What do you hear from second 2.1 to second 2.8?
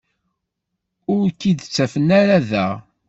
ara da.